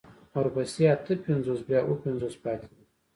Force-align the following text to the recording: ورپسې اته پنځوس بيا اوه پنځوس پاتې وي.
ورپسې 0.37 0.83
اته 0.93 1.13
پنځوس 1.25 1.59
بيا 1.67 1.79
اوه 1.85 1.97
پنځوس 2.03 2.35
پاتې 2.43 2.67
وي. 2.73 2.83